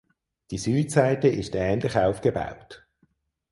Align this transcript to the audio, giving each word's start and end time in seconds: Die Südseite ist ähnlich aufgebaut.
Die 0.49 0.57
Südseite 0.57 1.27
ist 1.27 1.53
ähnlich 1.53 1.95
aufgebaut. 1.95 2.87